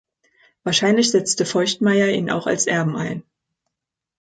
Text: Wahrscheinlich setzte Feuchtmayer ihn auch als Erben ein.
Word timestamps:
Wahrscheinlich 0.63 1.11
setzte 1.11 1.45
Feuchtmayer 1.45 2.07
ihn 2.07 2.31
auch 2.31 2.47
als 2.47 2.65
Erben 2.65 2.95
ein. 2.95 3.21